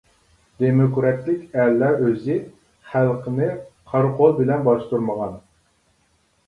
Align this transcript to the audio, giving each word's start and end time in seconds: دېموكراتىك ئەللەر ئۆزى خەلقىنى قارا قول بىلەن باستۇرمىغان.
دېموكراتىك 0.61 1.43
ئەللەر 1.59 2.01
ئۆزى 2.07 2.39
خەلقىنى 2.95 3.51
قارا 3.93 4.11
قول 4.23 4.35
بىلەن 4.43 4.67
باستۇرمىغان. 4.71 5.39